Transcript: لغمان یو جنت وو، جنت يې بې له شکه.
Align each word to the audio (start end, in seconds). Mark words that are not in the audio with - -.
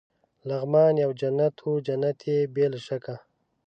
لغمان 0.47 0.93
یو 1.03 1.11
جنت 1.21 1.55
وو، 1.61 1.71
جنت 1.87 2.19
يې 2.29 2.37
بې 2.53 2.65
له 2.73 2.79
شکه. 2.87 3.15